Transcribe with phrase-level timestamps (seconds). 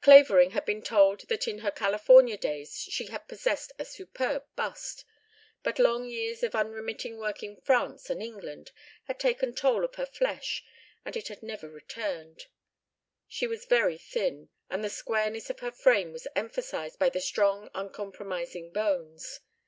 [0.00, 5.04] Clavering had been told that in her California days she had possessed a superb bust,
[5.64, 8.70] but long years of unremitting work in France and England
[9.08, 10.62] had taken toll of her flesh
[11.04, 12.46] and it had never returned;
[13.26, 17.68] she was very thin and the squareness of her frame was emphasized by the strong
[17.74, 19.40] uncompromising bones.